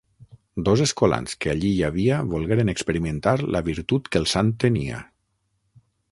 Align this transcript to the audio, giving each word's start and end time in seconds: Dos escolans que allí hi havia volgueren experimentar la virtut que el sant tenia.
Dos 0.67 0.81
escolans 0.85 1.35
que 1.43 1.51
allí 1.51 1.69
hi 1.73 1.83
havia 1.89 2.17
volgueren 2.31 2.73
experimentar 2.73 3.33
la 3.57 3.61
virtut 3.67 4.09
que 4.15 4.23
el 4.23 4.29
sant 4.33 4.49
tenia. 4.65 5.03